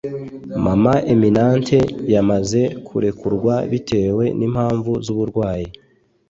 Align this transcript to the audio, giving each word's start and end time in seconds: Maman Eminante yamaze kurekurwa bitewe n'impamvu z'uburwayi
Maman 0.63 0.97
Eminante 1.13 1.79
yamaze 2.13 2.61
kurekurwa 2.87 3.53
bitewe 3.71 4.23
n'impamvu 4.37 4.91
z'uburwayi 5.05 5.67